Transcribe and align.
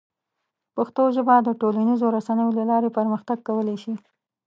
پښتو 0.75 1.03
ژبه 1.15 1.35
د 1.41 1.49
ټولنیزو 1.61 2.07
رسنیو 2.17 2.55
له 2.57 2.63
لارې 2.71 2.89
پرمختګ 2.97 3.37
کولی 3.47 3.75
شي. 3.83 3.93